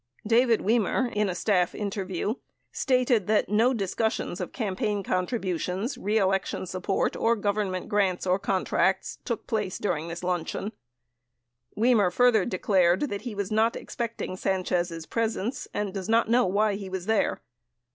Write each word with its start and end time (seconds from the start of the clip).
92 0.25 0.35
David 0.57 0.61
Wimer, 0.65 1.13
in 1.13 1.29
a 1.29 1.35
staff 1.35 1.75
interview, 1.75 2.33
stated 2.71 3.27
that 3.27 3.49
no 3.49 3.71
discussions 3.71 4.41
of 4.41 4.51
campaign 4.51 5.03
contributions, 5.03 5.95
reelection 5.95 6.65
support, 6.65 7.15
or 7.15 7.35
Government 7.35 7.87
grants 7.87 8.25
or 8.25 8.39
contracts 8.39 9.19
took 9.25 9.45
place 9.45 9.77
during 9.77 10.07
the 10.07 10.19
luncheon. 10.25 10.71
Wimer 11.77 12.11
further 12.11 12.45
declared 12.45 13.11
that 13.11 13.21
he 13.21 13.35
was 13.35 13.51
not 13.51 13.75
expecting 13.75 14.35
Sanchez' 14.35 15.05
presence 15.05 15.67
and 15.71 15.93
does 15.93 16.09
not 16.09 16.27
know 16.27 16.47
why 16.47 16.73
he 16.73 16.89
was 16.89 17.05
there. 17.05 17.41